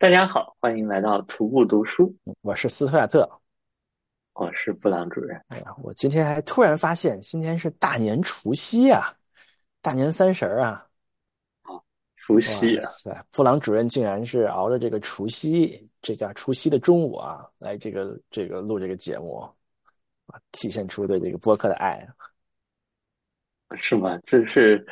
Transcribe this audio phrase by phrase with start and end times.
[0.00, 2.14] 大家好，欢迎来到徒步读书。
[2.42, 3.28] 我是斯图亚特，
[4.34, 5.36] 我是布朗主任。
[5.48, 9.12] 哎呀，我今天还突然发现，今天是大年除夕啊，
[9.82, 10.86] 大年三十啊。
[11.62, 11.82] 啊，
[12.14, 12.88] 除夕啊！
[13.32, 19.40] 布朗主任竟然是熬着这个除夕，这叫除夕的中午啊，来这个这个录这个节目
[20.26, 22.06] 啊，体现出对这个播客的爱。
[23.80, 24.16] 是吗？
[24.22, 24.86] 这是。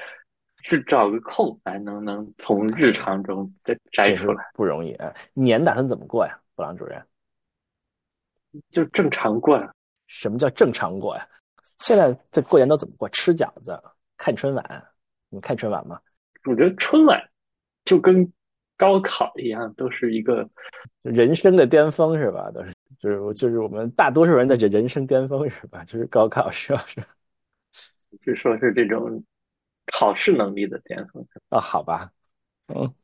[0.69, 5.15] 是找个空来能能从日常中再摘出来，不容易啊！
[5.33, 7.01] 年打算怎么过呀，布朗主任？
[8.71, 9.73] 就正常过呀。
[10.09, 11.25] 什么叫正常过呀？
[11.79, 13.09] 现在这过年都怎么过？
[13.11, 13.81] 吃饺子，
[14.17, 14.85] 看春晚。
[15.29, 16.01] 你看春晚吗？
[16.47, 17.23] 我觉得春晚
[17.85, 18.29] 就跟
[18.77, 20.51] 高考一样，都是一个
[21.03, 22.51] 人生的巅峰，是吧？
[22.51, 25.85] 都是就是就是我们大多数人的这人生巅峰，是吧？
[25.85, 27.01] 就是高考，是吧是？
[28.25, 29.23] 就说是这种。
[29.93, 32.11] 考试能力的巅峰啊，好吧，
[32.69, 32.95] 嗯，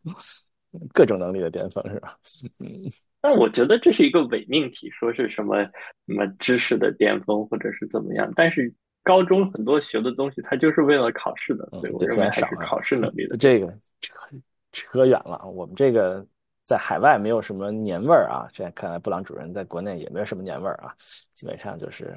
[0.92, 2.18] 各种能力的巅峰是吧？
[2.58, 2.90] 嗯，
[3.20, 5.62] 但我觉得这是一个伪命题，说是什么
[6.06, 8.32] 什么知识的巅峰或者是怎么样。
[8.34, 13.36] 但是高中很多学的东西，它就是为了考试的，所以我认为还是考试能力的。
[13.36, 13.68] 这个
[14.00, 14.36] 扯
[14.72, 16.26] 扯远了，我们这个
[16.64, 18.48] 在海外没有什么年味儿啊。
[18.52, 20.92] 现在看来，布朗主任在国内也没有什么年味儿啊，
[21.34, 22.16] 基本上就是。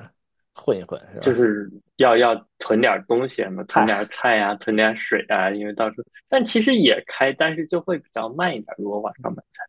[0.56, 1.20] 混一混是吧？
[1.22, 8.74] 就是要要囤点东西嘛， 囤点菜呀，囤点水啊，因为到时候，但其实也开，但是就会比较慢一点。
[8.78, 9.64] 如果晚上买菜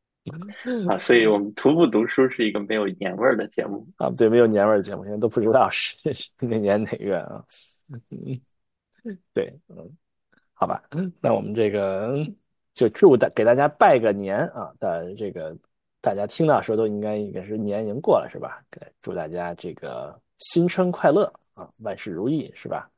[0.88, 5.96] 啊，所以我们徒步读书是一个没有年味儿的节目啊，对，没有年味儿的节目，现在都不知道是
[6.38, 7.44] 哪年哪月啊。
[8.10, 8.40] 嗯，
[9.34, 9.76] 对，嗯，
[10.54, 10.82] 好吧，
[11.20, 12.16] 那我们这个
[12.74, 15.56] 就祝大给大家拜个年啊但这个，
[16.00, 18.62] 大家听到时候都应该应该是年已经过了是吧？
[18.70, 20.16] 给祝大家这个。
[20.38, 22.90] 新春快乐啊，万事如意是吧？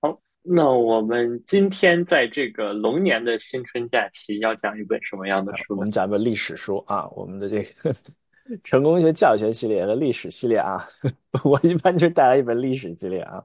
[0.00, 5.74] 好，那我们今天在这个龙年的新春假期要讲一本什么样的书？
[5.74, 7.94] 我们讲一本历史书啊，我们的这个
[8.64, 10.86] 成功学教学系列和历史系列啊，
[11.44, 13.42] 我一般就带来一本历史系列啊，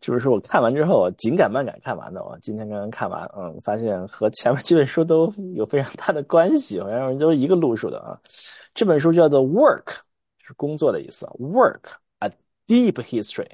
[0.00, 8.18] 就是说我看完之后紧赶慢赶看完的，我今天刚刚看完，嗯，发现和前面几本书都有非常大的关系， 好像都是一个路数的啊。
[8.74, 9.96] 这本书叫做 Work，
[10.44, 11.82] 是工作的意思，Work。
[12.66, 13.48] Deep history，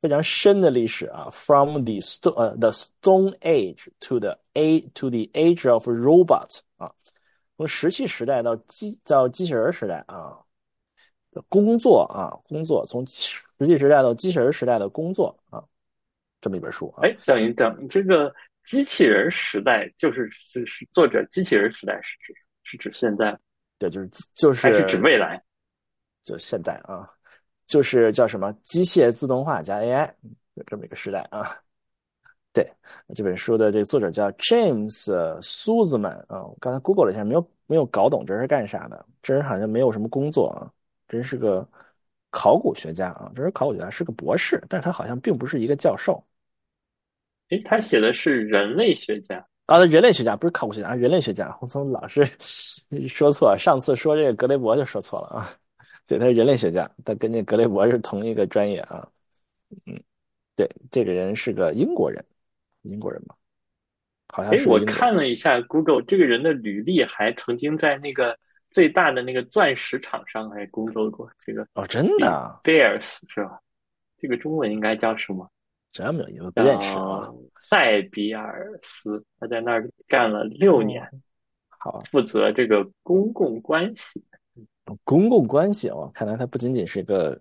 [0.00, 6.58] 非常深的历史啊，from the stone 呃 the Stone Age to the a to the age of robots
[6.76, 6.92] 啊，
[7.56, 10.36] 从石器时代到机到机器人时代啊，
[11.48, 15.62] 工作啊工作从石器时代到机器人时代的工作啊，
[16.40, 16.92] 这么一本书。
[17.00, 23.38] 哎，等一等，这个机器人时代就是是是作者机器人时代是指是指现在？
[23.78, 25.40] 对，就是就是还是指未来？
[26.24, 27.08] 就现在啊。
[27.72, 30.06] 就是叫什么机械自动化加 AI，
[30.52, 31.56] 有这么一个时代啊。
[32.52, 32.70] 对，
[33.14, 35.06] 这本书的这个作者叫 James
[35.40, 36.44] Sussman 啊。
[36.44, 39.06] 我刚才 Google 了一下，没有没有搞懂这是干啥的。
[39.22, 40.68] 这人好像没有什么工作啊，
[41.08, 41.66] 真是个
[42.28, 43.32] 考古学家啊。
[43.34, 46.22] 这是考古学家，是个博士，但是他好像并不是一个教授。
[47.48, 51.56] 诶，他写的是人类学家啊，人类学家不是考古学家，人类学家。
[51.62, 52.22] 我怎么老是
[53.08, 53.56] 说错？
[53.56, 55.50] 上次说这个格雷伯就说错了啊。
[56.06, 59.08] 对，他是人类学家，他跟这格雷伯是同一个专业啊。
[59.86, 60.02] 嗯，
[60.54, 62.22] 对，这个人是个英国人，
[62.82, 63.34] 英国人嘛，
[64.28, 64.68] 好像是。
[64.68, 68.38] 我看了一下 Google，这个人的履历还曾经在那个
[68.70, 71.30] 最大的那个钻石厂商还工作过。
[71.38, 73.60] 这个哦，真的，Bears 是吧？
[74.18, 75.50] 这个中文应该叫什么？
[75.92, 77.30] 真没有，因为不认识啊。
[77.62, 81.08] 塞比尔斯，他在那儿干了六年，
[81.68, 84.22] 好，负责这个公共关系。
[85.04, 87.40] 公共关系哦，看来他不仅仅是一个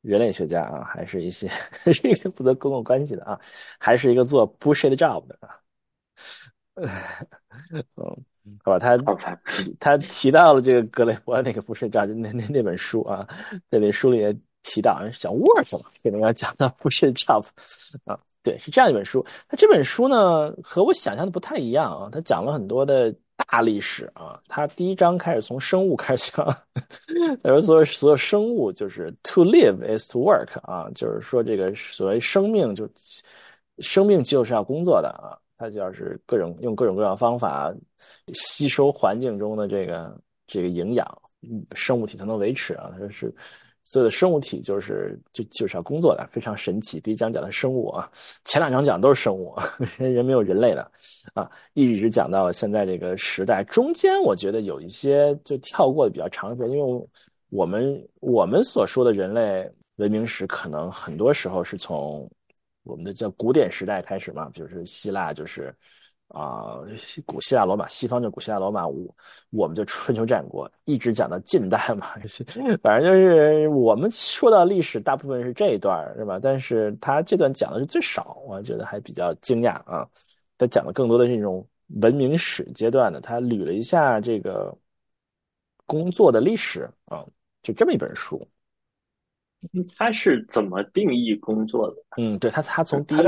[0.00, 3.38] 人类学家啊，还是一些 是一些负责公共关系的啊，
[3.78, 5.60] 还是一个做 bullshit job 的啊。
[7.96, 8.24] 嗯，
[8.64, 8.96] 好吧，他
[9.48, 13.28] 提他提到了这个格雷伯那个 bullshit job 那那那本书啊，
[13.70, 17.44] 在那书里也提到，讲 work 嘛，可能要讲到 bullshit job
[18.04, 18.18] 啊。
[18.42, 19.22] 对，是这样一本书。
[19.50, 23.14] 那这本书呢，和我想象的不太一样啊，他讲了很多的。
[23.46, 26.46] 大历史啊，他第一章开始从生物开始讲，
[27.42, 32.88] 他说所有生物就是 to live is to work 啊，就是说这个所谓生命就
[33.78, 37.72] 生命就是要工作的啊，它就要是各种用各种各样方法
[38.34, 41.06] 吸收环境中的这个这个营养，
[41.74, 43.34] 生物体才能维持啊，他说是。
[43.90, 47.00] 所有的生物体就是就就是要工作的，非常神奇。
[47.00, 48.08] 第一章讲的生物啊，
[48.44, 49.52] 前两章讲都是生物，
[49.98, 50.92] 人人没有人类的
[51.34, 53.64] 啊，一直讲到现在这个时代。
[53.64, 57.08] 中间我觉得有一些就跳过的比较长一点，因为
[57.48, 62.30] 我们我们所说的人类文明史，可能很多时候是从
[62.84, 65.74] 我们的叫古典时代开始嘛，就是希腊就是
[66.30, 66.78] 啊，
[67.26, 69.14] 古希腊罗马，西方就古希腊罗马，我
[69.50, 72.06] 我们就春秋战国，一直讲到近代嘛，
[72.82, 76.38] 反正就是我们说到历史，大部分是这一段是吧？
[76.40, 80.08] 但是他这段讲的是最少，我觉得还比较惊讶啊。
[80.56, 81.66] 他讲的更多的是这种
[82.00, 84.72] 文明史阶段的，他捋了一下这个
[85.86, 87.24] 工作的历史啊，
[87.62, 88.46] 就这么一本书。
[89.98, 91.96] 他是怎么定义工作的？
[92.16, 93.20] 嗯，对他，他从第一。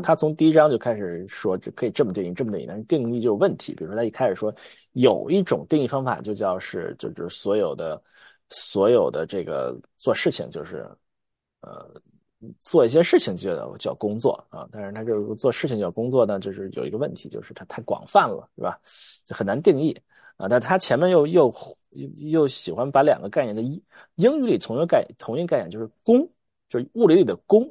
[0.00, 3.74] 他从第一章就开始说，这可以这么定义，这么定义，但是定义就有问题。
[3.74, 4.54] 比如说，他一开始说
[4.92, 8.02] 有一种定义方法，就叫是，就是所有的
[8.48, 10.88] 所有的这个做事情，就是
[11.60, 11.90] 呃
[12.58, 14.66] 做一些事情就叫工作啊。
[14.72, 18.80] 但是他这个做事情叫工作呢，就是有一个问题，就是它太广泛了，是吧？
[19.26, 19.94] 就很难定义
[20.36, 20.48] 啊。
[20.48, 21.54] 但他前面又又
[22.30, 23.82] 又喜欢把两个概念的英
[24.14, 26.26] 英语里同一个概同一个概念，就是工，
[26.68, 27.70] 就是物理里的工。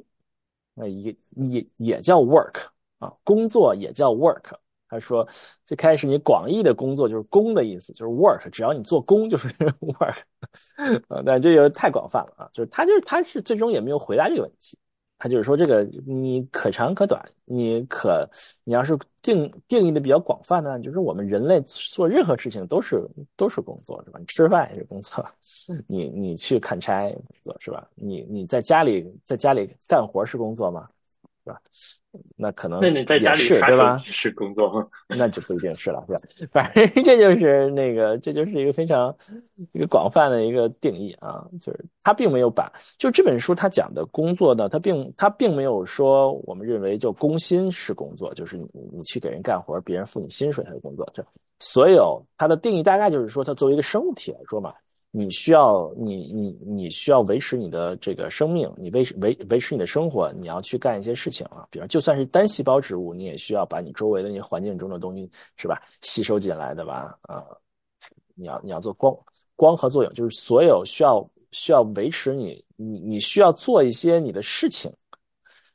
[0.74, 2.66] 那也也也叫 work
[2.98, 4.52] 啊，工作也叫 work。
[4.88, 5.26] 他说，
[5.64, 9.48] 最开始你广义的工作就是工的意思，就是 work，只要你做工就是
[9.80, 10.16] work
[11.08, 11.22] 啊。
[11.24, 14.76] 但这个太广泛了啊，就是他就是他是最终也没有回答这个问题。
[15.22, 18.28] 他就是说，这个你可长可短，你可
[18.64, 24.18] 你要是定定义的比较广泛呢，就是我们人类做任何事情都是都是工作，是吧？
[24.18, 25.24] 你吃饭也是工作，
[25.86, 27.88] 你你去砍柴工作是吧？
[27.94, 30.88] 你你在家里在家里干活是工作吗？
[31.44, 31.60] 是吧？
[32.36, 33.96] 那可能那你在家里对吧？
[33.96, 34.86] 是工作吗？
[35.08, 36.48] 那就不一定是了，是吧？
[36.52, 39.14] 反正 这就是那个，这就是一个非常
[39.72, 51.10] 一个广泛的一个定义啊，就是他并没有把就这本书他讲的工作呢，他并他并没有说我们认为就工薪是工作，就是你你去给人干活，别人付你薪水才是工作。
[51.14, 51.24] 这
[51.60, 54.72] 所有他的定义大概就是说，他作为一个生物体来说嘛。
[55.14, 61.68] 你需要你你你需要维持你的这个生命，你维维维持你的生活，你要去干一些事情啊。
[61.70, 67.14] 比如就算是单细胞植物，你也需要把你周围的那些环境中的东西是吧吸收进来的吧？
[67.22, 67.44] 啊，
[68.34, 69.14] 你要你要做光
[69.54, 74.90] 光合作用，就是所有需要需要维持你你你需要做一些你的事情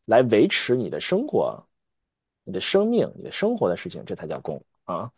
[0.05, 1.63] 来维持你的生活、
[2.43, 5.11] 你的生命、你的生活的事情，这才叫工啊。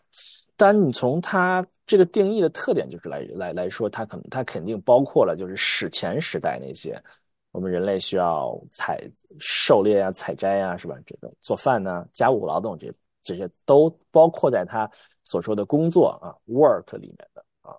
[0.59, 1.65] 但你从它。
[1.89, 7.03] 这个定义的特点就是来来来说，它可能它肯定包括了，就是史前时代那些
[7.51, 9.01] 我们人类需要采
[9.39, 10.95] 狩猎啊、采摘啊，是吧？
[11.03, 14.87] 这个做饭呢、家务劳动这这些都包括在他
[15.23, 17.73] 所说的工作啊 work 里面的啊，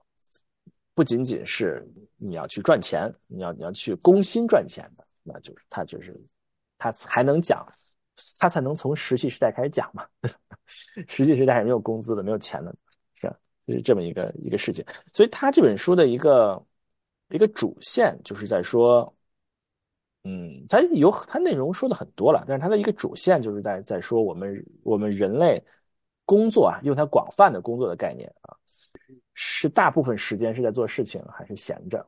[0.93, 6.21] 不仅仅是你要去赚钱，你要你要去工薪赚钱的，那就是他就是
[6.79, 7.65] 他才能讲，
[8.39, 10.07] 他才能从石器时代开始讲嘛。
[10.67, 12.75] 石器时代还没有工资的，没有钱的。
[13.15, 13.37] 是吧？
[13.67, 16.61] 就是这么一个一个事情，所以他这本书的一个
[17.29, 19.15] 一个主线就是在说，
[20.25, 25.63] 嗯，他有他内容说的很多了，但是他的一个主线就是在在说我们我们人类
[26.25, 28.57] 工作啊，用它广泛的工作的概念啊，
[29.35, 32.05] 是大部分时间是在做事情还是闲着？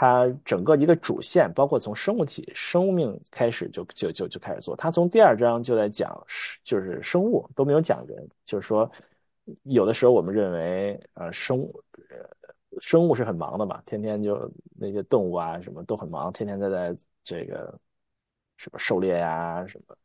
[0.00, 6.18] 他整个一个主线，包括从生物体生命开始就就就就开始做，他从第二章就在讲
[6.64, 8.90] 就是生物都没有讲人，就是说。
[9.64, 14.48] 有的时候我们认为，呃，生物，呃生物是很忙的嘛，天天就
[14.78, 17.76] 那些动物啊，什么都很忙，天天在在这个
[18.58, 19.96] 什么狩猎呀，什么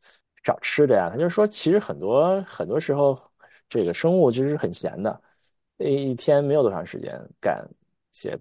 [0.43, 1.11] 找吃的呀。
[1.11, 3.19] 他就说，其实很多很多时候，
[3.69, 5.21] 这个生物其实很闲的，
[5.77, 7.63] 那一天没有多长时间干
[8.11, 8.35] 些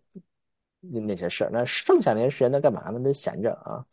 [0.90, 3.00] 那些事儿，那剩下那些时间在干嘛呢？
[3.00, 3.84] 得闲着啊，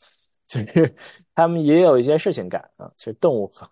[0.48, 0.96] 就是
[1.34, 2.92] 他们也有一些事情干啊。
[2.98, 3.70] 其实动物很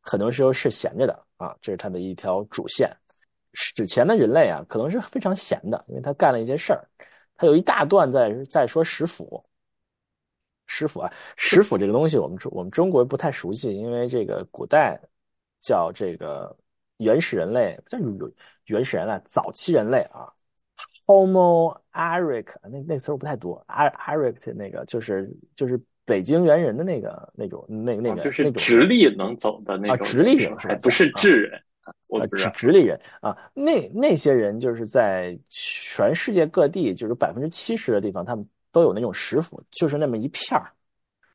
[0.00, 1.26] 很多时候是闲着的。
[1.36, 2.90] 啊，这是他的一条主线。
[3.52, 6.82] 史前的人类啊，可能是非常闲的，因为他干了一些事儿。
[7.36, 9.44] 他有一大段在在说食腐。
[10.66, 14.98] 食腐啊，食腐这个东西，我们中我们中国不太熟悉，因为这个古代
[15.60, 16.56] 叫这个
[16.96, 17.98] 原始人类，叫
[18.64, 20.32] 原始人类，早期人类啊
[21.06, 40.70] ，Homo erectus，那那词儿不太多，erectus 那个就是就是北京猿人的那个那种那那个就是直立能走的那种啊，直立人还不是智人啊，直直立人啊，那那些人就是在全世界各地，就是百分之七十的地方，他们都有那种石斧，就是那么一片儿，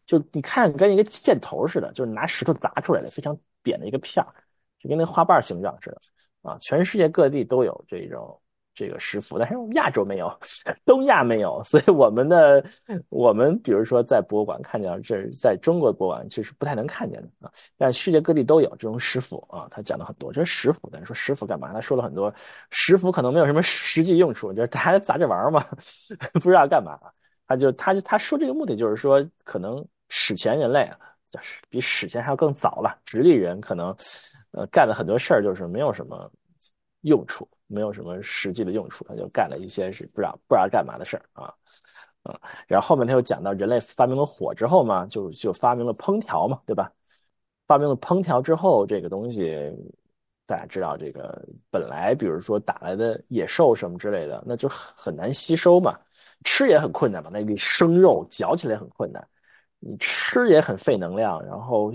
[0.06, 4.32] 就你看跟一个箭头似的，就是拿石头砸出来的，非常扁的一个片儿，
[4.80, 6.02] 就跟那花瓣形状似的
[6.44, 8.40] 啊，全世界各地都有这种。
[8.74, 10.34] 这个石斧，但是亚洲没有，
[10.86, 12.64] 东亚没有，所以我们的
[13.10, 17.52] 我们比如说在博物馆看见，这在中国博物馆其实不太能看见的啊。
[17.78, 20.32] 但世界各地都有这种石斧啊，他讲了很多。
[20.32, 21.72] 这是石斧，但是说石斧干嘛？
[21.74, 22.34] 他说了很多，
[22.70, 25.64] 石斧可能没有什么实际用处，就是大家砸着玩嘛，
[26.34, 26.98] 不知道干嘛。
[27.48, 30.90] 他就他他说这个目的就是说，可能史前人类
[31.30, 32.98] 就是比史前还要更早了。
[33.04, 33.94] 直立人可能
[34.52, 36.32] 呃干了很多事儿，就是没有什么
[37.02, 41.54] 用处，没有什么实际的用处，他就干了一些是不知道不知道干嘛的事儿啊。
[42.24, 46.92] 啊，然后后面他又讲到人类发明了火之后嘛，就就发明了烹调嘛，对吧？
[47.66, 49.72] 发明了烹调之后，这个东西
[50.46, 55.98] 大家知道，这个本来比如说打来的野兽什么之类的，那就很难吸收嘛，
[56.44, 59.28] 吃也很困难嘛，那个生肉嚼起来很困难，
[59.80, 61.92] 你吃也很费能量，然后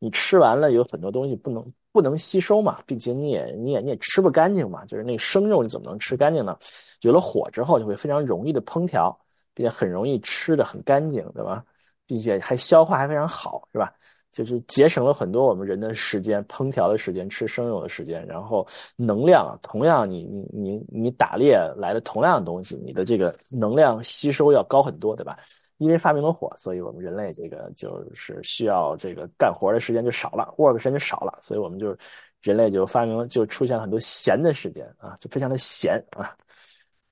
[0.00, 6.56] 你吃完了有很多东西不能不能吸收嘛，并且你也你也你也吃不干净嘛，就是那生肉你怎么能吃干净呢？
[7.00, 9.18] 有了火之后，就会非常容易的烹调。
[9.54, 11.64] 并且很容易吃的很干净，对吧？
[12.06, 13.92] 并且还消化还非常好，是吧？
[14.30, 18.64] 就是节省了很多我们人的时间，烹调的时间，吃生肉的时间，然后
[18.94, 25.36] 能量同样，你你你你打猎来的同样的东西，你的这个能量吸收要高很多，对吧？
[25.78, 31.96] 因为发明了火，所以我们人类这个就是需要这个干活的时间就少了，work 时间就少了，所以我们就
[32.42, 36.36] 人类就发明了，就出现了很多闲的时间啊，就非常的闲啊，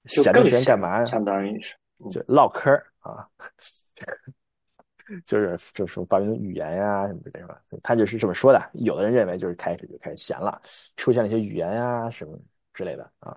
[0.07, 1.05] 闲的时间干嘛呀？
[1.05, 1.75] 相当于是。
[2.11, 3.27] 就唠嗑啊，
[5.25, 7.59] 就是就是发明语言呀什么的，是吧？
[7.83, 8.61] 他就是这么说的。
[8.75, 10.61] 有的人认为就是开始就开始闲了，
[10.99, 12.39] 出现了一些语言呀什么
[12.75, 13.35] 之类的啊。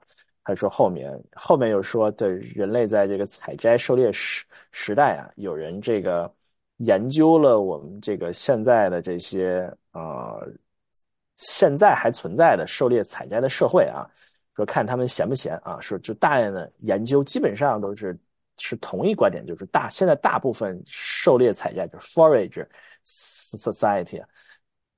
[0.50, 6.34] 他说后面后面又说，对人类在这个采摘狩猎时时代啊，有人这个
[6.77, 10.48] 研究了我们这个现在的这些呃
[11.38, 14.10] 现在还存在的狩猎采摘的社会啊，
[14.56, 18.18] 说看他们闲不闲啊，说就大量的研究基本上都是。
[18.62, 22.68] 是同一观点，就是大现在大部分狩猎采摘就是 forage
[23.06, 24.22] society，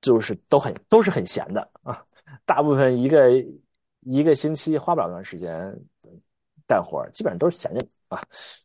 [0.00, 2.04] 就是都很都是很闲的啊，
[2.44, 3.30] 大部分一个
[4.02, 5.74] 一个星期花不了多长时间
[6.66, 8.22] 干活，基本上都是闲着啊，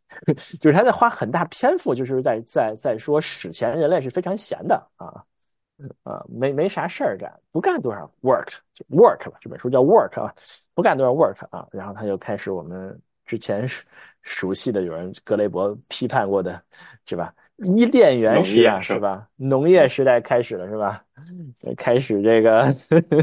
[0.59, 5.23] 就是他在花很大篇幅，就是在在在说史前人类是非常闲的啊
[6.03, 10.33] 啊，没没啥事儿干，不干多少 work 就 work 吧，这本书叫 work 啊，
[10.73, 13.67] 不干多少 work 啊，然后他就开始我们之前。
[14.23, 16.61] 熟悉的有人格雷伯批判过的，
[17.05, 17.33] 是吧？
[17.59, 19.25] 伊甸园时代，是吧？
[19.37, 21.01] 农业时代开始了，是吧？
[21.77, 22.67] 开始这个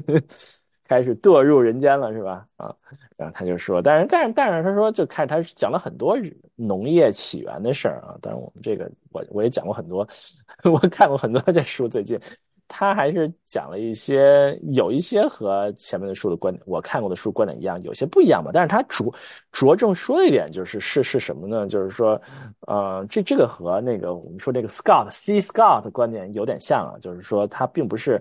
[0.86, 2.46] 开始堕入人间了，是吧？
[2.56, 2.74] 啊，
[3.16, 6.16] 然后他就说，但是但是但是他说，就看他讲了很多
[6.54, 8.16] 农业起源的事儿啊。
[8.20, 10.06] 但是我们这个我我也讲过很多，
[10.64, 12.18] 我看过很多这书，最近。
[12.66, 18.50] 他还是讲了一些，有一些和前面的书的观点，我看过的书观点一样，有些不一样吧。
[18.54, 19.14] 但是他着
[19.52, 21.66] 着重说一点就是是是什么呢？
[21.68, 22.20] 就是说，
[22.66, 28.20] 呃，这这个和那个我们说这个 Scott C Scott 的观点有点像啊，就是说他并不是，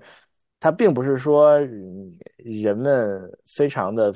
[0.63, 1.59] 他并不是说
[2.37, 4.13] 人们非常的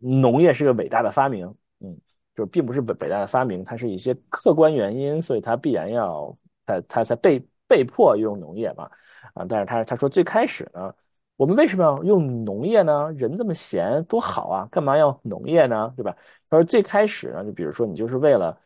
[0.00, 1.46] 农业是个伟大的发明，
[1.78, 1.96] 嗯，
[2.34, 8.90] 就并不是伟伟大的发明，它是一些客观原因，所以它必然要他他才被被迫用农业嘛。
[9.34, 10.92] 啊，但是他他说最开始呢，
[11.36, 13.12] 我们为什么要用农业呢？
[13.12, 15.94] 人这么闲多好啊，干嘛要农业呢？
[15.96, 16.16] 对吧？
[16.50, 18.58] 他说最开始呢，就比如说你就是为了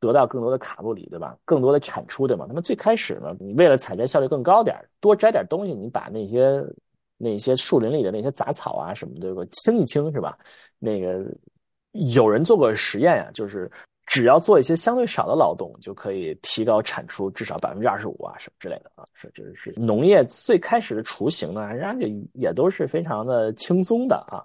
[0.00, 1.36] 得到更多的卡路里，对吧？
[1.44, 2.44] 更多的产出，对吗？
[2.48, 6.64] 那么最开始呢，你为了采摘效率更高点多摘点东西，你把那些
[7.16, 10.38] 那些树林里的那些杂草啊什么的给清一清，是吧？
[10.78, 11.24] 那个
[11.92, 13.70] 有人做过实验呀，就是。
[14.10, 24.40] 只要做一些相对少的劳动，就可以提高产出至少百分之二十五啊，什么之类的啊，是就是是农业最开始的雏形呢，人家就也都是非常的轻松的啊。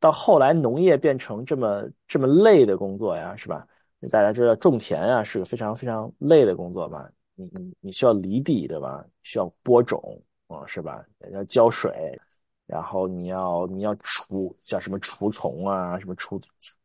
[0.00, 3.66] 到后来农业变成这么这么累的工作呀，是吧？
[4.08, 9.04] 大家知道种田啊是个非常非常累的工作嘛，你你你需要犁地对吧？
[9.22, 11.04] 需要播种啊，是吧？
[11.32, 12.18] 要浇水，
[12.66, 16.40] 然后你要你要除叫什么除虫啊，什么除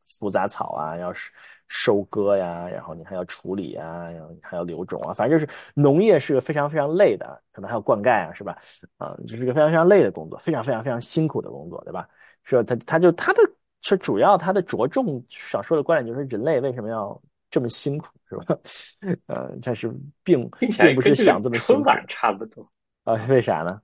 [0.05, 1.31] 除杂草啊，要是。
[1.69, 8.57] 收割呀，然后你还要处理呀，然后你还要留种啊，反正就是农业是个非常非常累的，可能还要灌溉啊，是吧？
[8.95, 12.07] 啊，这是个非常非常累的工作，非常非常非常辛苦的工作，对吧？
[12.45, 13.41] 是他他就他的
[13.81, 17.19] 是主要他的着重想说的观点就是人类为什么要
[17.49, 18.57] 这么辛苦，是吧？
[19.27, 19.93] 呃，但是
[20.23, 22.69] 并并不是想这么辛苦，差不多
[23.03, 23.13] 啊？
[23.27, 23.81] 为啥呢？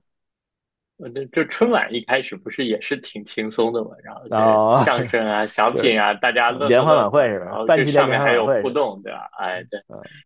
[0.98, 3.90] 呃，这这春晚一开始不是也是挺轻松的嘛？
[4.30, 7.46] 然后相声啊、 小品啊，大家乐联欢晚会是吧？
[7.46, 9.28] 然后这上面还有互动，对吧？
[9.38, 9.80] 哎，对。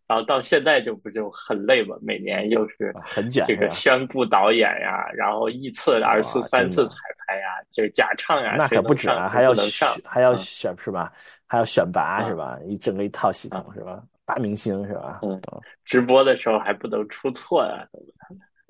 [0.06, 1.96] 然后到现在就不就很累嘛？
[2.02, 6.96] 每年又是很卷，这个宣布导演呀，然后一次、二次、三次彩
[7.26, 11.10] 排呀，就是假唱呀，那可不止啊，还要选，还要选是吧？
[11.46, 12.58] 还要选拔是吧？
[12.66, 14.02] 一整个一套系统是吧？
[14.26, 15.20] 大明星是吧？
[15.22, 15.40] 嗯，
[15.86, 17.88] 直播的时候还不能出错呀，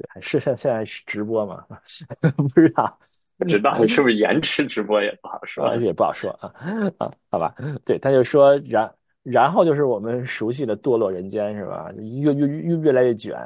[0.03, 0.23] 对？
[0.23, 1.65] 是现现在是直播吗？
[2.37, 2.99] 不知道，
[3.39, 6.53] 不知道是不是延迟直播也不好说，也不好说啊
[6.99, 11.91] 啊，好吧，对，他就说然然后就是我们熟悉的堕落人间是吧？
[11.97, 13.37] 越越越越来越卷，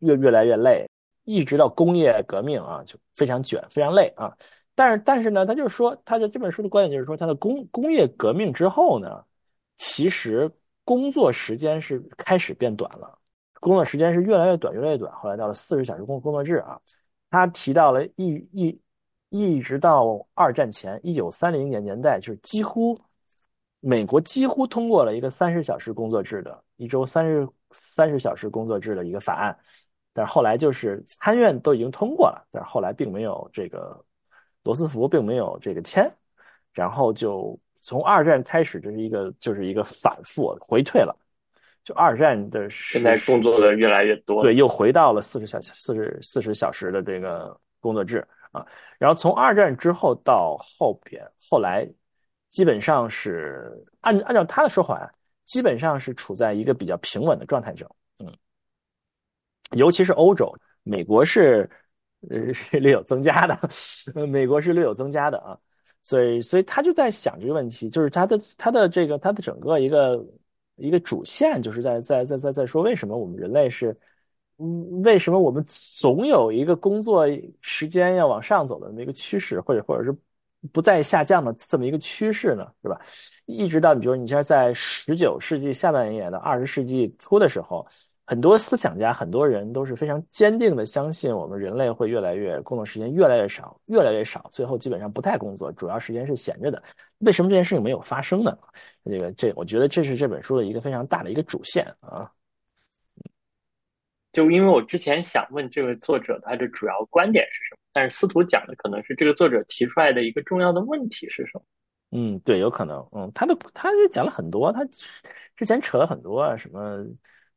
[0.00, 0.88] 越越来越累，
[1.24, 4.32] 一直到工业革命啊，就非常卷，非常累啊。
[4.74, 9.22] 但是但是呢，他就是说，他的这本书的观点就是说，他的工工业革命之后呢，
[9.76, 10.50] 其实
[10.84, 13.18] 工作时间是开始变短了，
[13.60, 15.12] 工作时间是越来越短，越来越短。
[15.14, 16.80] 后来到了四十小时工工作制啊，
[17.30, 18.80] 他提到了一一
[19.28, 22.96] 一直到二战前一九三零年年代，就是几乎
[23.78, 29.56] 美国几乎通过了一个三十小时工作制的一周三十三十小时工作制的一个法案，
[30.12, 34.04] 但是后来就是参院都已经通过了，但是后来并没有这个。
[34.62, 36.14] 罗斯福并没有这个签，
[36.74, 41.16] 然后就从二战开始，这是一个就是一个反复回退了。
[41.90, 48.64] 就二战的现在工作的越来越多，对，又回到了四十小四十四十小时的这个工作制啊。
[48.98, 51.84] 然后从二战之后到后边，后来
[52.50, 55.12] 基本上是按按照他的说法，
[55.44, 57.88] 基本上是处在一个比较平稳的状态中。
[58.20, 58.32] 嗯，
[59.72, 60.54] 尤其是欧洲，
[60.84, 61.68] 美国是。
[62.28, 63.58] 呃，略有增加的，
[64.14, 65.58] 呃，美国是略有增加的啊，
[66.02, 70.22] 所以，所以他就在想这个问题，就是他的他的这个他的整个一个
[70.80, 73.96] 一个主线，就是在在在在在说为什么我们人类是，
[74.58, 77.26] 嗯，为什么我们总有一个工作
[77.60, 80.12] 时间要往上走的那么一个趋势，或者或者是
[80.72, 82.66] 不再下降的这么一个趋势呢？
[82.82, 83.00] 是吧？
[83.46, 87.86] 一直到你比如你像在十九世纪下半叶的二十世纪初的时候。
[88.30, 96.80] 很多思想家，很多人都是非常坚定的相信，我们人类会越来越工作时间越来越少，越来越少，最后基本上不太工作，主要时间是闲着的。
[97.18, 98.56] 为什么这件事情没有发生呢？
[99.04, 102.30] 这个，这我觉得这是这本书的一个非常大的一个主线啊。
[104.30, 111.62] 就因为我之前想问这位作者他的主要观点是什么，但是司徒讲的可能是这个作者提出来的一个重要的问题是什么？
[112.12, 113.04] 嗯，对，有可能。
[113.10, 114.84] 嗯，他的他也讲了很多，他
[115.56, 117.04] 之前扯了很多啊，什么。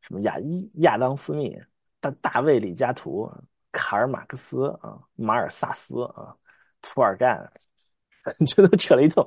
[0.04, 1.58] 什么亚伊亚当斯密、
[2.02, 3.32] 大大卫李嘉图、
[3.72, 6.36] 卡尔马克思啊、马尔萨斯啊、
[6.82, 7.50] 涂尔干，
[8.46, 9.26] 这都扯了一通。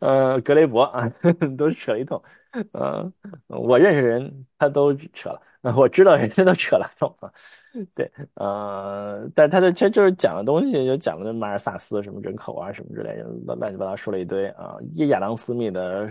[0.00, 1.08] 呃，格雷伯啊，
[1.56, 2.20] 都扯了一通。
[2.72, 3.08] 呃，
[3.46, 5.40] 我认识人，他都扯了。
[5.76, 7.30] 我知道人家都扯了一通啊。
[7.94, 13.24] 对，呃，但他的这就是讲的东西，就讲的马尔萨斯什么人口啊什么之类的，
[13.56, 14.76] 乱七八糟说了一堆啊。
[15.08, 16.10] 亚当斯密的。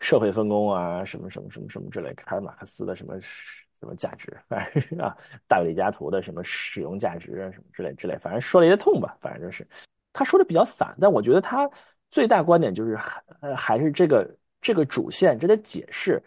[0.00, 5.16] 社会分工啊，什么什么什么什么之类，卡尔马克思的什么什么价值，反正啊，
[5.48, 9.66] 大卫李嘉图的什么使用价值啊，什么之类之类，反正说了一些痛吧，反正就是
[10.12, 11.68] 他说的比较散，但我觉得他
[12.10, 13.22] 最大观点就是还
[13.56, 16.22] 还是这个这个主线，这得解释。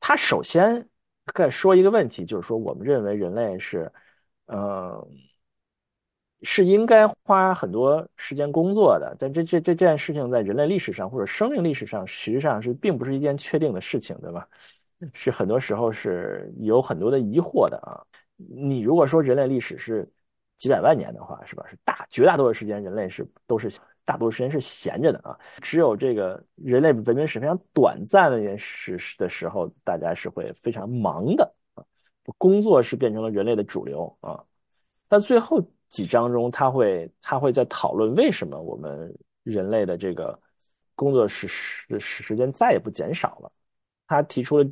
[0.00, 0.86] 他首先
[1.34, 3.90] 在说一个问题，就是说我们认为人类是，
[4.46, 5.06] 嗯。
[6.46, 14.46] 是应该花很多时间工作的，但这这这这件事情在人类历史上或者生命历史上，实际上是并不是一件确定的事情，对吧？
[15.14, 17.96] 是很多时候是有很多的疑惑的啊。
[18.36, 20.06] 你如果说人类历史是
[20.58, 21.64] 几百万年的话，是吧？
[21.68, 23.70] 是大绝大多数时间人类是都是
[24.04, 25.38] 大多数时间是闲着的啊。
[25.62, 31.82] 只有这个人类文明史非常短暂的一件事的时候，大家是会非常忙的啊，
[32.36, 34.42] 工作是变成了人类的主流啊。
[35.08, 35.66] 但最后。
[35.88, 40.38] 几章中，他会他会在讨论为什么我们人类的这个
[40.94, 43.52] 工作时时时间再也不减少了。
[44.06, 44.64] 他提出了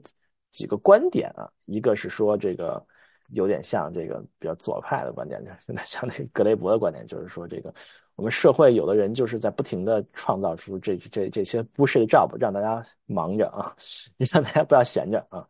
[0.50, 2.84] 几个观点啊，一个是说这个
[3.30, 7.72] 有点像这个比较左派的观点， 就像那个格雷伯的观点，就是说这个
[8.14, 13.74] 我们社会有的人就是在不停的创造出这这这些不是的 job，让大家忙着啊，
[14.18, 15.46] 让大家不要闲着啊。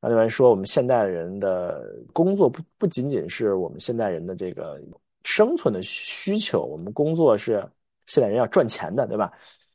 [0.00, 4.80] 那另外说，我们现代人的工作不不仅仅是我们现代人的这个
[5.24, 7.62] 生存的需求，我们工作是
[8.06, 9.30] 现代人要赚钱的，对吧？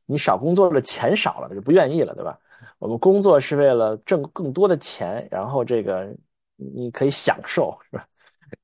[0.06, 2.40] 你少工作了，钱少了，就不愿意了，对吧？
[2.80, 6.12] 我们工作是为了挣更多的钱，然后这个
[6.56, 8.08] 你可以享受，是吧？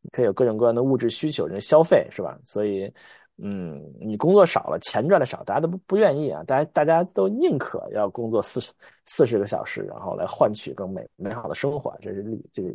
[0.01, 2.37] 你可以有各种各样的物质需求，人消费，是吧？
[2.43, 2.91] 所以。
[3.37, 6.43] 嗯，你工作少了，钱赚的少，大家都不不愿意啊！
[6.43, 8.71] 大家大家都宁可要工作四十
[9.05, 12.69] 四十个小时，然后来换取更美美好的生活，这是这个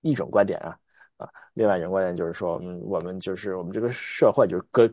[0.00, 0.76] 一种观点啊
[1.18, 1.28] 啊！
[1.52, 4.90] 另外一种观点就是说，嗯，我们就是我们这个社会，就是格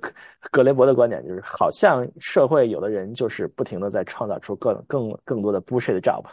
[0.52, 6.24] 格雷伯的观点，就是好像社会有的人就是不停的在创造出更更更多的 bullshit job，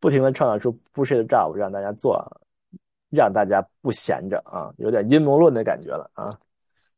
[0.00, 2.20] 不停的创造出 bullshit job 让大家做，
[3.08, 6.28] 让大家不闲着啊，有点阴谋论的感觉了啊。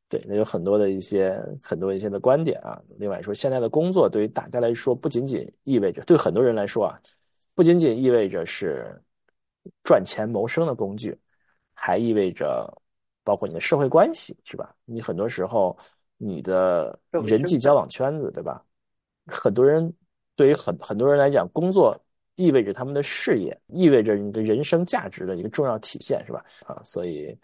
[0.09, 2.81] 对，那有很多的一些很多一些的观点啊。
[2.99, 6.99] 另外说，现在的工作对于大家来说，不仅仅意味着对很多人来说啊，
[7.55, 8.99] 不仅仅意味着是
[9.85, 11.15] 赚钱谋生的工具，
[11.75, 12.67] 还意味着
[13.23, 14.75] 包括你的社会关系，是吧？
[14.87, 15.77] 你很多时候
[16.17, 18.65] 你的人际交往圈子，对吧？
[19.27, 19.93] 很多人
[20.35, 21.95] 对于很很多人来讲，工作
[22.37, 26.43] 意味着他们的事业，意味着你的人生价值的一个重要体现，是吧？
[26.65, 27.39] 啊，所以，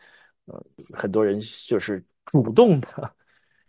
[0.46, 3.14] 呃，很多人就是主动的、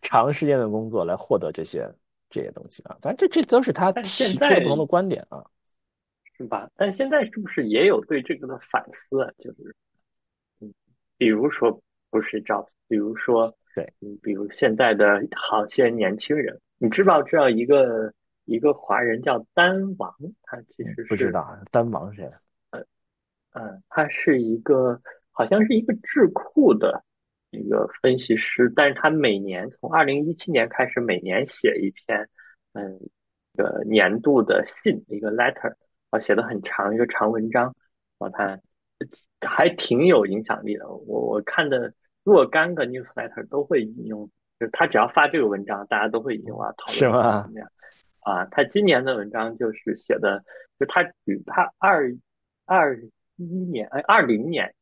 [0.02, 1.90] 长时间的工作来获得这些
[2.30, 2.98] 这些东西啊。
[3.02, 5.46] 反正，这这都是他提出的不同的观点啊，
[6.38, 6.70] 是吧？
[6.76, 9.34] 但现在是不是也有对这个的反思？
[9.40, 9.76] 就是，
[10.60, 10.74] 嗯，
[11.18, 18.14] 比如说不是 jobs，比如说对，嗯，比如现在的好些年轻人，你知道知道一个？
[18.48, 22.30] 一个华人叫丹王，他其实是不知道丹王谁？
[22.70, 22.86] 嗯
[23.54, 27.04] 嗯，他是一个好像是一个智库的
[27.56, 32.30] 一个分析师，但是他每年从二零一七年开始，每年写一篇
[32.74, 33.00] 嗯
[33.54, 35.74] 一个年度的信，一个 letter
[36.10, 37.76] 啊，写的很长一个长文章
[38.18, 38.60] 啊，他
[39.42, 40.88] 还挺有影响力的。
[40.90, 47.72] 我我看的若干个 newsletter 都会引用，就是他只要发这个文章，大家都会引用啊，讨论怎么样。
[48.22, 50.44] 啊，他今年的文章就是写的，
[50.80, 52.12] 就他举他二
[52.66, 53.00] 二
[53.36, 54.74] 一年哎二零年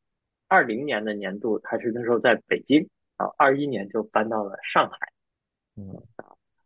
[0.47, 4.97] 二零年的年度，他是那时候在北京啊，二一年就搬到了上海，
[5.75, 6.01] 嗯。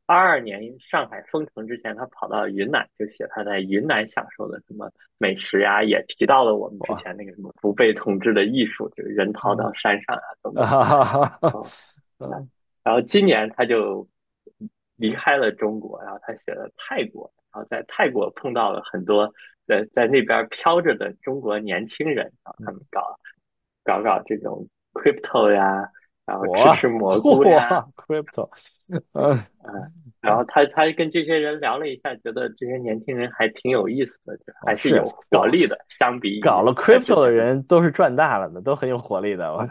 [0.05, 10.53] 二二年上海封城之前，他跑到云南，就写他在云南享受的什么美食呀，也提到了我们之前那个什么不被统治的艺术，就是人逃到山上啊等
[12.17, 12.49] 等，
[12.83, 14.07] 然后今年他就。
[14.99, 19.31] 离开了中国，然后他写了泰国，然后在泰国碰到了很多
[19.67, 23.15] 在在那边飘着的中国年轻人，然后他们搞
[23.87, 25.89] 搞搞这种 crypto 呀，
[26.25, 28.49] 然后吃吃蘑菇呀，crypto，
[28.89, 29.41] 嗯嗯，
[30.19, 35.77] 然后他他跟这些人聊了一下，觉得这些年轻人还挺有意思的，还是有活力的。
[35.87, 39.53] 相比搞了 crypto 的人都是赚大了的，都很有活力的。
[39.53, 39.65] 我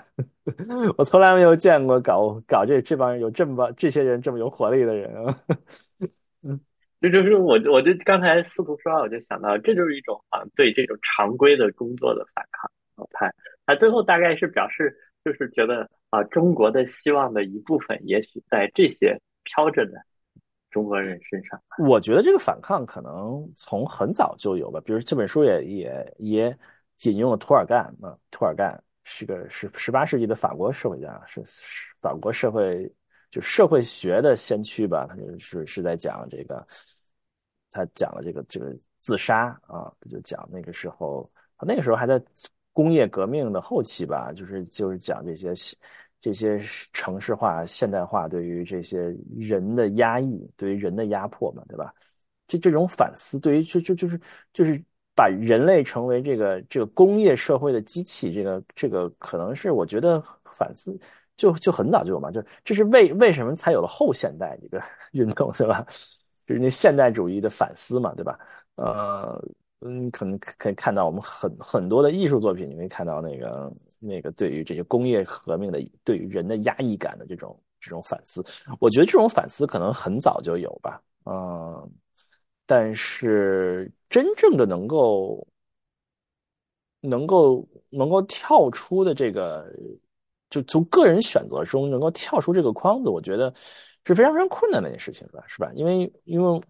[0.97, 5.37] 我从来没有见过搞搞这这帮人有这么这些人这么有活力的人啊。
[6.43, 6.59] 嗯，
[7.03, 12.71] 这就是我我就刚才司徒说，我就想到，这就是一种啊对这种常规的工作的反抗。
[13.67, 19.93] 他最后大概是表示，就是觉得啊，中国的希望的一部分，也许在这些飘着的。
[20.69, 24.79] 中国人身上，我觉得这个反抗可能从很早就有吧。
[24.85, 26.59] 比如这本书也也也
[27.05, 31.43] 引用了涂尔干啊，涂尔干是个是十八世纪的法国社会家，是
[32.03, 32.93] 法国社会
[33.31, 35.07] 就社会学的先驱吧。
[35.09, 36.67] 他就是是在讲这个，
[37.71, 42.23] 他讲了这个这个自杀啊，他就讲那个时候，他那个时候还在
[42.77, 45.55] 工业革命的后期吧，就是就是讲这些。
[46.19, 46.59] 这些
[46.93, 51.95] 城市化、现代化对于这些人的压抑，对于人的压迫嘛，对吧？
[52.49, 54.21] 这这种反思，对于就就就是
[54.53, 54.83] 就是
[55.15, 60.21] 把人类成为这个这个工业社会的机器，这个这个可能是我觉得
[60.53, 60.99] 反思
[61.37, 65.87] 就就很早就有嘛，就这是为为什么才有了后现代这个 运动，对吧？
[66.47, 68.37] 就是那现代主义的反思嘛，对吧？
[68.77, 69.41] 呃，
[69.81, 73.73] 嗯，可能可以看到我们很很多的艺术作品，你会看到那个。
[73.99, 78.45] 那个对于这些工业革命的对于人的压抑感的这种这种反思，
[78.79, 81.91] 我觉得这种反思可能很早就有吧，嗯，
[82.67, 85.45] 但是真正的能够
[87.01, 89.67] 能够能够跳出的这个，
[90.51, 93.53] 就从个人选择中能够跳出这个框子，我觉得
[94.05, 95.43] 是非常非常困难的一件事情，吧？
[95.49, 95.73] 是吧？
[95.75, 96.61] 因为因为。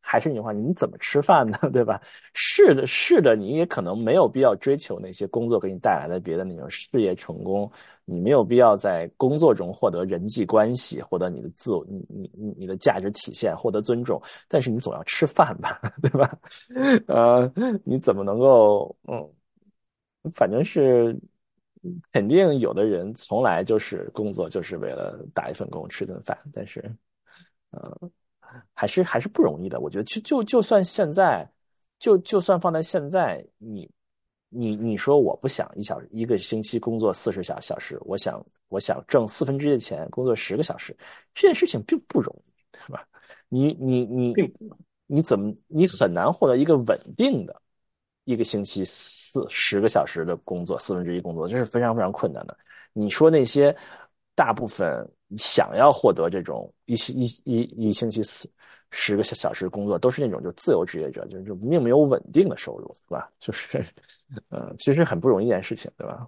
[0.00, 1.58] 还是那句话，你怎么吃饭呢？
[1.72, 2.00] 对吧？
[2.32, 7.70] 是的，是的，你也可能没有必要追求那些工作给你带来的别的那种事业成功，
[8.06, 14.20] 你没有必要在工作中获得人际关系，获得你的自我，你你你你的价值体现，获得尊重。
[14.48, 16.38] 但是你总要吃饭吧， 对吧？
[17.06, 17.52] 呃，
[17.84, 19.30] 你怎么能够嗯？
[20.34, 21.16] 反正是
[22.12, 26.82] 肯定有的人从来就是工作就是为了打一份工，吃顿饭，但是
[27.70, 28.10] 呃。
[28.74, 31.48] 还是还是不容易的，我觉得就就就算现在，
[31.98, 33.90] 就就算放在现在，你
[34.48, 40.96] 你你说我不想一小一个星期工作四十小小时，我想我想挣四分之一的钱工作十个小时，
[41.34, 43.06] 这件事情并不容易，是吧？
[43.48, 44.34] 你你你
[45.06, 47.60] 你怎么你很难获得一个稳定的
[48.24, 52.56] 一个星期四十个小时的工作四分之一工作，这是非常非常困难的。
[52.92, 53.76] 你说那些
[54.34, 55.08] 大部分。
[55.36, 58.50] 想要获得这种一星一一一星期四
[58.90, 63.30] 十个小小时工作，都是那种就自由职业者，就是就并没有稳定的收入，对吧？
[63.38, 63.84] 就是，
[64.48, 66.26] 呃，其实很不容易一件事情，对吧？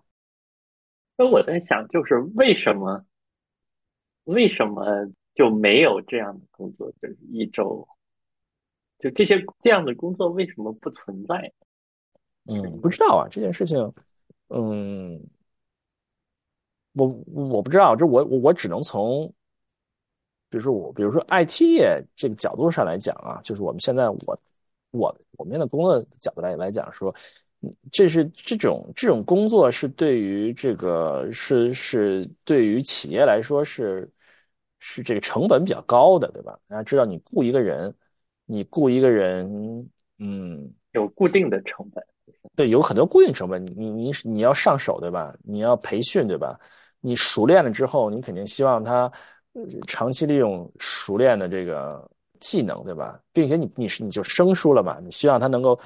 [1.17, 3.03] 那我在想，就是为什么，
[4.25, 4.85] 为什么
[5.35, 6.93] 就没有这样的工作？
[7.01, 7.89] 就是一周，
[8.99, 11.53] 就这些这样的工作为什么不存在？
[12.45, 13.79] 嗯，不知道啊，这件事情，
[14.49, 15.21] 嗯。
[16.95, 19.33] 我我不知道，就我我我只能从，
[20.51, 24.39] 比如说我，比如说 IT 业这个角度上来讲啊，就是我们现在我
[24.91, 27.15] 我我们现在工作角度来来讲说，
[27.93, 34.11] 这是这种这种工作是对于这个是是对于企业来说是
[34.81, 36.59] 是这个成本比较高的，对吧？
[36.69, 37.95] 大家知道，你雇一个人，
[38.47, 42.05] 你雇一个人，嗯，有固定的成本。
[42.57, 45.35] 对，有很多固定成本，你你你你要上手，对吧？
[45.43, 46.59] 你要培训，对吧？
[47.01, 49.11] 你熟练了之后，你肯定希望他
[49.87, 52.09] 长期利用熟练的这个
[52.39, 53.21] 技能，对吧？
[53.33, 54.99] 并且你你是你就生疏了嘛？
[55.03, 55.79] 你希望他能够，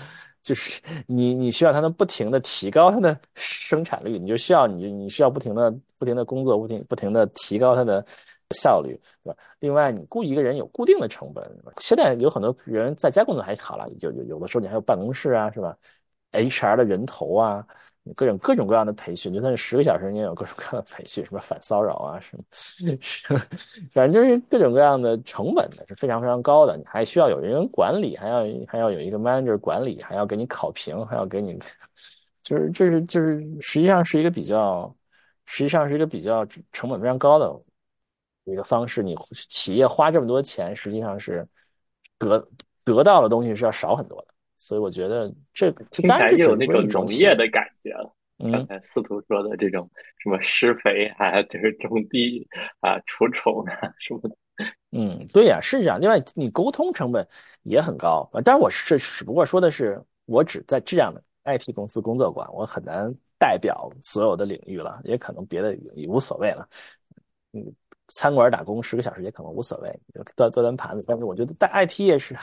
[0.42, 8.04] 就是你你希望他能不停的提高他的生产率，你就需要你你需要不停的不停的工作，不停不停的提高他的
[8.50, 9.38] 效率，对吧？
[9.60, 11.42] 另外，你雇一个人有固定的成本，
[11.78, 15.76] 现在有很多人在家工作还好了，有有有的时候你还有办公室啊，是吧
[16.32, 17.66] ？HR 的人头啊，
[18.14, 22.44] 各种各种各样的培训，就算是十个小时，你也有各种各样的培训，什么反骚扰啊，什么，
[23.94, 26.76] 反正就是各种各样的成本的是非常非常高的。
[26.76, 31.58] 你还需要有人管理，还要还要有一个 manager 管理，还要给你考评，还要给你，
[32.42, 34.94] 就是就是就是实际上是一个比较，
[35.46, 37.58] 实际上是一个比较成本非常高的
[38.44, 39.02] 一个方式。
[39.02, 39.16] 你
[39.48, 41.48] 企业花这么多钱，实际上是
[42.18, 42.46] 得
[42.84, 44.33] 得到的东西是要少很多的。
[44.64, 48.10] 所以我觉得这听起来又有那种农业的感觉了。
[48.50, 49.88] 刚才司徒说的这种
[50.22, 52.48] 什么施肥，啊就是种地
[52.80, 54.36] 啊、除虫啊什么的。
[54.90, 56.00] 嗯，对呀，是这样。
[56.00, 57.26] 另外，你沟通成本
[57.62, 58.26] 也很高。
[58.42, 64.98] 当然我是只不过说的是，我只在这样的 IT 公司工作过，我很难代表所有的领域了。
[65.04, 66.66] 也可能别的也无所谓了。
[67.52, 67.62] 嗯，
[68.08, 70.00] 餐馆打工十个小时也可能无所谓，
[70.34, 71.04] 端端端盘子。
[71.06, 72.36] 但是我觉得在 IT 业是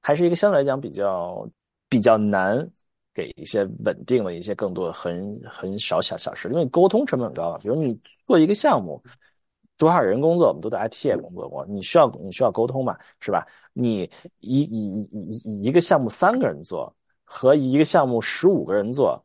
[0.00, 1.48] 还是一个相对来讲比较。
[1.92, 2.66] 比较难
[3.12, 7.54] 给一些稳定的一些更多很很少小小事，因为沟通成本很高。
[7.60, 7.94] 比如你
[8.26, 8.98] 做一个项目，
[9.76, 13.46] 多少人工作，我们都在 IT 业工作过，你需要你需要沟通嘛，是吧？
[13.74, 16.90] 你一一一一个项目三个人做
[17.24, 19.22] 和一个项目十五个人做，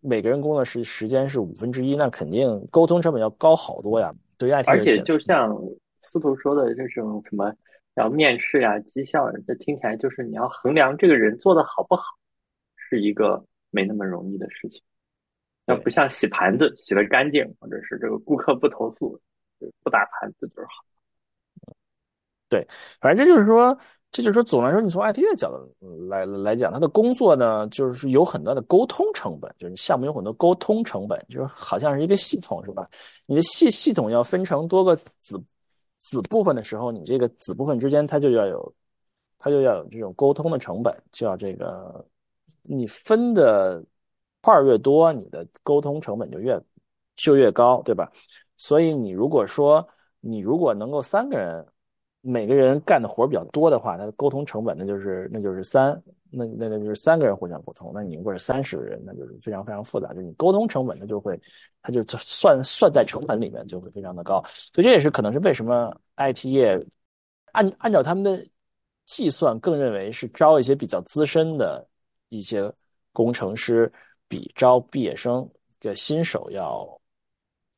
[0.00, 4.10] 每个人工作时时间是五分之一，那肯定沟通成本要高好多呀。
[4.38, 5.54] 对于 IT，而且就像
[6.00, 7.52] 司徒说的这种什么。
[8.00, 12.04] 要面试呀，绩效呀，这听起来就是你要衡量这个人做的好不好，
[12.76, 14.82] 是一个没那么容易的事情。
[15.66, 19.20] 那不像洗盘子，洗的干净，或者是这个顾客不投诉，
[19.84, 20.84] 不打盘子就是好。
[22.48, 22.66] 对，
[23.00, 23.78] 反正这就是说，
[24.10, 32.84] 这就是说，总来说，你从 IT 的角度来来讲，他的工作呢，就是有很多的沟通成本，就是项目有很多沟通成本，就是好像是一个系统，是吧？
[33.26, 35.40] 你的系系统要分成多个子。
[36.00, 38.74] 子部分的时候，你这个子部分之间，它就要有，
[39.38, 42.02] 它就要有这种沟通的成本，就要这个，
[42.62, 43.84] 你分的
[44.40, 46.58] 块越多，你的沟通成本就越
[47.16, 48.10] 就越高，对吧？
[48.56, 49.86] 所以你如果说
[50.20, 51.66] 你如果能够三个人，
[52.22, 56.02] 每个人干的活比较多的话，它的沟通成本那就是那就是三。
[56.30, 61.38] 那那那就是三个人互相沟通，那你如果是三十个人，那就是非常非常复杂，就你沟通成本，它就会，
[61.82, 66.78] 它就算算在成本里面就会非常的高，所以这也是可能是为什么 IT 业
[67.52, 68.46] 按按照他们的
[69.04, 71.86] 计算，更认为是招一些比较资深的
[72.28, 72.72] 一些
[73.12, 73.92] 工程师，
[74.28, 75.48] 比招毕业生
[75.80, 77.00] 的新手要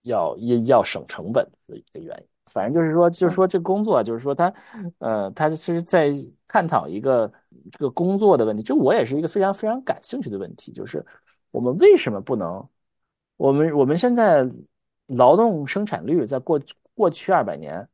[0.03, 2.32] 要要要省成本的一个原因。
[2.53, 4.53] 反正就是说，就是说这工作，就是说他，
[4.99, 6.13] 呃，他其实在
[6.47, 7.33] 探讨一个
[7.71, 8.63] 这个工作的问题。
[8.63, 11.05] 这我也是一个非常非常感兴趣的问题，就是
[11.51, 12.69] 我们为什么不能？
[13.39, 14.47] 我们我们现在
[15.07, 16.61] 劳动生产率在过
[16.95, 17.89] 过去二百年，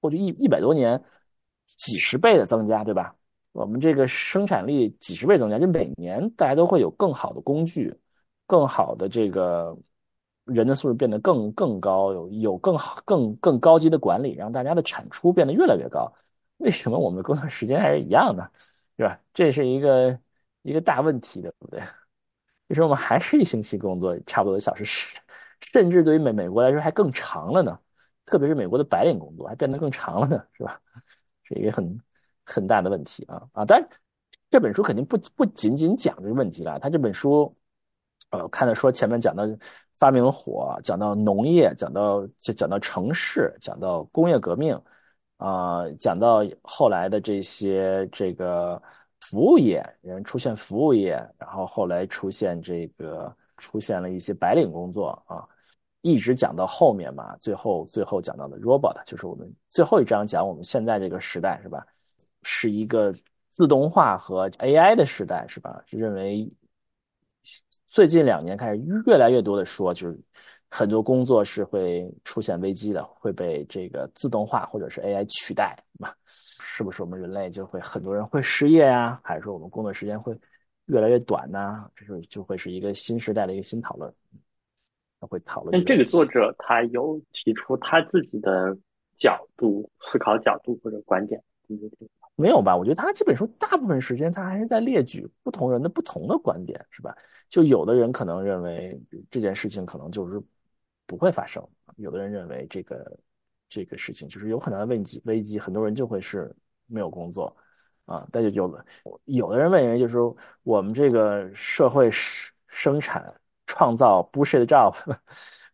[0.00, 1.00] 过去一一百多年，
[1.78, 3.14] 几十倍的增加，对吧？
[3.52, 7.96] 我们这个生产力几十倍增加，就每年大家都会有更好的工具，
[8.48, 9.76] 更好的这个。
[10.44, 16.12] 人的素质变得更更高，有有更好、更更高级的管理，让大家的产出变得越来越高。
[16.56, 18.50] 为什么我们的工作时间还是一样的，
[18.96, 19.20] 是吧？
[19.32, 20.18] 这是一个
[20.62, 21.80] 一个大问题，对不对？
[22.68, 25.08] 为什么我们还是一星期工作差不多一小时，
[25.60, 27.78] 甚至对于美美国来说还更长了呢？
[28.26, 30.80] 特别是美国的白领工作还变得更长了呢，是吧？
[31.44, 32.00] 是一个很
[32.44, 33.64] 很大的问题啊啊！
[33.64, 33.88] 但
[34.50, 37.56] 这本书肯定不不仅仅讲这个问题了，他这本书，
[38.30, 39.44] 呃，看到说前面讲到。
[40.02, 44.76] 发明火，讲到农业，讲到就讲到城市，讲到工业革命，
[45.36, 48.82] 啊，讲到后来的这些这个
[49.20, 55.46] 服务业，人出现服务业，然后后来出现这个出现了一些白领工作啊，
[56.00, 61.86] 一直讲到后面嘛，最后最后讲到的 robot，就是我们最后一章讲我们现在这个时代是吧，
[62.42, 63.14] 是一个
[63.54, 65.80] 自动化和 AI 的时代是吧？
[65.90, 66.52] 认为。
[67.92, 70.18] 最近两年开始越来越多的说，就是
[70.70, 76.10] 很多工作是会出现危机的，会被这个自动化或者是 AI 取代，嘛。
[76.24, 79.20] 是不是我们人类就会很多人会失业呀？
[79.22, 80.34] 还是说我们工作时间会
[80.86, 81.86] 越来越短呢？
[81.94, 84.10] 这是就会是一个新时代的一个新讨论，
[85.20, 85.78] 会讨论。
[85.78, 88.74] 那这个作者他有提出他自己的
[89.14, 91.42] 角度思考角度或者观点？
[92.34, 92.74] 没有吧？
[92.74, 97.14] 我觉得他这本书大部分时间他还是在列举不同人的不同的观点，是吧？
[97.50, 98.98] 就有的人可能认为
[99.30, 100.42] 这件事情可能就是
[101.06, 101.62] 不会发生，
[101.96, 103.18] 有的人认为这个
[103.68, 106.52] 这个事情就是有很大的危机，危机很多人就会是
[106.86, 107.54] 没有工作
[108.06, 108.26] 啊。
[108.32, 108.84] 但是有的
[109.26, 112.10] 有的人认为就是说我们这个社会
[112.66, 113.32] 生产
[113.66, 114.94] 创造 bullshit job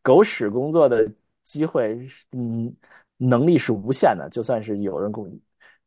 [0.03, 1.09] 狗屎工作的
[1.45, 2.75] 机会，嗯，
[3.17, 5.31] 能力是无限的，就算是有人工。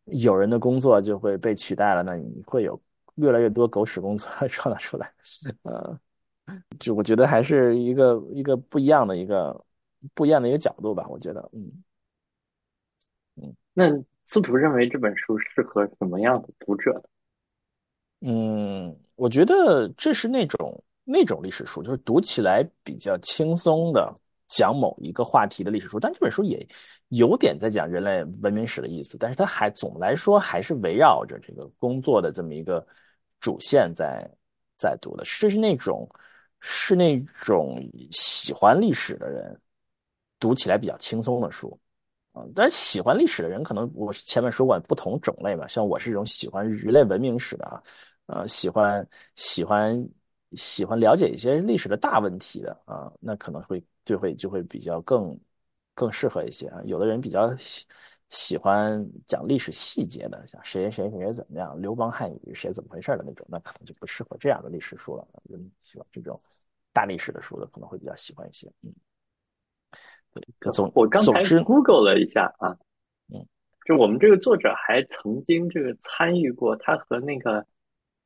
[0.05, 2.79] 有人的工作就会被取代了，那你会有
[3.15, 5.13] 越来越多狗屎工作 创造出来，
[5.63, 5.99] 呃，
[6.79, 9.63] 就我觉得还是一个一个不一样的一个
[10.13, 11.83] 不一样的一个角度吧，我觉得，嗯
[13.35, 13.85] 嗯，那
[14.25, 17.01] 司徒认为这本书适合什么样的读者呢？
[18.21, 24.13] 嗯，我觉得这是那种那种历史书，就是读起来比较轻松的。
[24.51, 26.67] 讲某一个话题的历史书，但这本书也
[27.07, 32.85] 有点在讲人类文明史的意思，但是它还总来说还是围绕着这个工作的这么一个
[33.39, 34.29] 主线在
[34.75, 35.23] 在读的。
[35.23, 36.05] 这是那种
[36.59, 39.57] 是那种喜欢历史的人
[40.37, 41.79] 读起来比较轻松的书
[42.33, 42.43] 啊。
[42.53, 47.81] 但喜欢历史的人，可能我前面说过不同种类嘛，像我是一种喜欢人类文明史的啊，
[48.25, 49.97] 呃，喜欢喜欢
[50.53, 53.83] 喜欢了解一些历史的大问题的啊，那可能会。
[54.03, 55.39] 就会就会比较更
[55.93, 57.85] 更适合一些啊，有的人比较喜
[58.31, 65.27] 喜欢讲历史细节的，像谁谁谁谁怎么样，刘邦汉语谁怎么回事的那种，那可能就不适合这样的历史书了。
[65.43, 66.41] 人喜欢这种
[66.91, 68.67] 大历史的书的，可能会比较喜欢一些。
[68.81, 68.91] 嗯，
[70.33, 72.75] 对，总我刚才 Google 了一下啊，
[73.31, 73.45] 嗯，
[73.85, 77.67] 就我们这个作者还曾经这个参与过，他和那个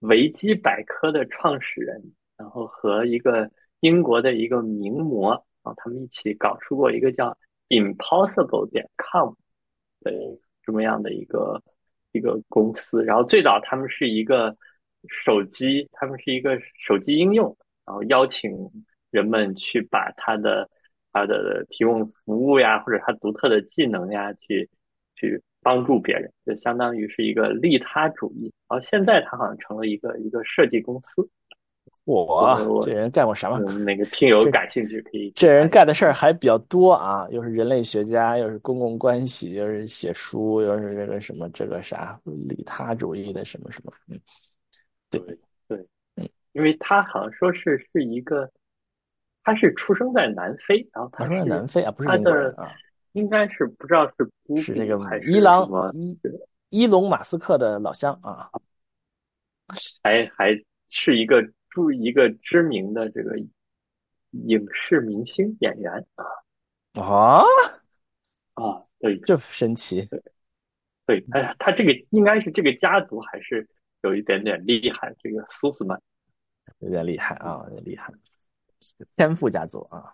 [0.08, 2.02] 维基百科的创始人，
[2.38, 5.32] 然后和一个英国的一个名模。
[5.64, 7.36] 然后他们一起搞出过一个叫
[7.70, 9.34] Impossible 点 com
[10.02, 10.12] 的
[10.62, 11.62] 这么样的一个
[12.12, 13.04] 一个公司。
[13.04, 14.56] 然后最早他们是一个
[15.08, 18.52] 手机，他们是一个手机应用，然后邀请
[19.10, 20.70] 人们去把他的
[21.12, 24.70] 他的提供服务呀，或者他独特的技能呀，去
[25.16, 28.54] 去帮助别人，就相当于是一个利他主义。
[28.70, 31.28] 然后现在他好像成了一个一个设计公司。
[32.04, 33.58] 我这人干过什么？
[33.80, 35.32] 那个听友感兴趣可以。
[35.32, 42.16] 这人干的事儿还比较多啊，又是人类学家，又是公共关系，又是写书，又是这个什么这个啥
[42.48, 43.92] 利他主义的什么什么。
[44.08, 44.20] 嗯，
[45.10, 45.20] 对
[45.68, 48.48] 对，嗯，因为他好像说是是一个，
[49.44, 52.72] 他是出生在南非，然后他是南非啊，不是他的啊，
[53.16, 56.20] 应该是不知道是是那个还是伊朗伊
[56.70, 58.50] 伊隆马斯克的老乡啊，
[60.04, 61.44] 还还是一个。
[61.76, 63.38] 著一个知名的这个
[64.32, 66.24] 影视明星演员啊
[66.94, 67.44] 啊
[68.54, 68.86] 啊！
[68.98, 70.06] 对，这神奇。
[70.06, 70.24] 对，
[71.06, 73.68] 对，哎呀，他这个应该是这个家族还是
[74.04, 75.14] 有一点点厉害。
[75.20, 76.02] 这个苏斯曼
[76.80, 78.14] 有点厉害啊，有点厉害，
[79.18, 80.14] 天赋家族啊。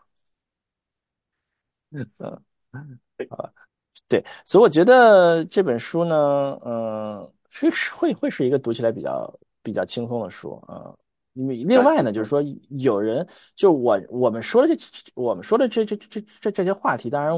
[1.92, 2.44] 嗯嗯，
[3.30, 3.50] 啊，
[4.08, 10.94] 对，所以我觉得这本书呢，嗯，是会会是一个读起来比较比较轻松的书啊。
[11.34, 17.32] 因为另外呢，就是说有人就我我们说的这我们说的这这这这这些话题，当然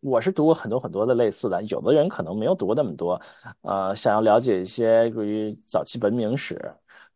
[0.00, 3.20] 我是读过很多很多的类似的，有的人可能没有读过那么多，
[3.62, 6.56] 呃，想要了解一些关于早期文明史、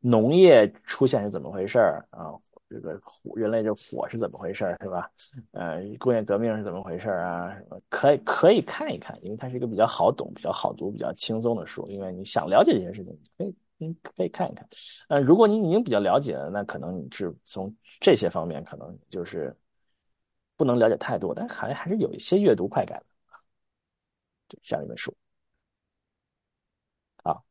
[0.01, 2.35] 农业出现是怎么回事儿啊，
[2.71, 2.99] 这个
[3.35, 5.11] 人类这火是怎么回事儿，是吧？
[5.51, 7.53] 呃，工业革命是怎么回事儿啊？
[7.55, 13.55] 什么可以可以看一看，因为它是一个比较好懂、比较好读、比较轻松的书，因为你想了解这些事情，可以。
[13.83, 14.69] 嗯，可以看一看。
[15.09, 19.57] 呃，如果你已经比较了解了，那可能你是从这些方面可能就是
[20.55, 23.07] 不能了解太多，但还还是有一些阅读快感的。
[24.49, 25.17] 对，这样一本书。
[27.25, 27.43] 好，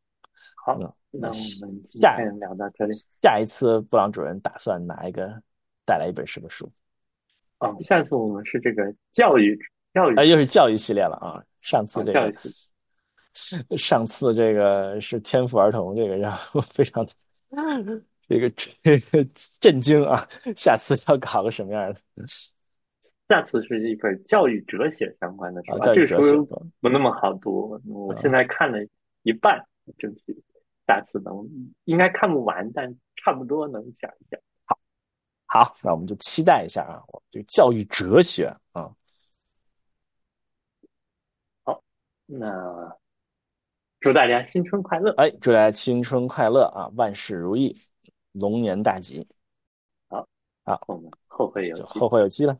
[0.55, 2.95] 好，那我们下聊到这里。
[3.21, 5.41] 下一次布朗主任打算拿一个
[5.85, 6.69] 带来一本什么书？
[7.59, 9.57] 哦，下次我们是这个教育
[9.93, 11.43] 教育，啊，又是教育系列了啊。
[11.61, 12.33] 上次这个。
[13.77, 17.07] 上次这个是天赋儿童，这个让我非常
[18.27, 19.25] 这个这个
[19.61, 20.27] 震惊啊！
[20.55, 21.99] 下次要搞个什么样的？
[23.29, 25.77] 下次是一本教育哲学相关的，是吧？
[25.83, 26.43] 这个书
[26.81, 28.79] 不那么好读，我现在看了
[29.21, 29.63] 一半，
[29.99, 30.35] 争取
[30.89, 31.47] 下次能
[31.83, 34.41] 应该看不完，但差不多能讲一讲。
[34.65, 34.79] 好，
[35.45, 37.03] 好，那我们就期待一下啊！
[37.29, 38.91] 就教育哲学啊。
[41.63, 41.83] 好，
[42.25, 42.97] 那。
[44.01, 45.13] 祝大家新春快乐！
[45.17, 47.77] 哎，祝大家新春快乐啊，万事如意，
[48.31, 49.27] 龙年大吉。
[50.07, 50.25] 好，
[50.63, 52.57] 好，我们后会有期，后会有期了。